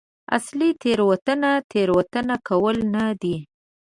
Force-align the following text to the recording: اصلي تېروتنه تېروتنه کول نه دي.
اصلي 0.37 0.69
تېروتنه 0.81 1.51
تېروتنه 1.71 2.35
کول 2.47 2.77
نه 2.93 3.05
دي. 3.21 3.35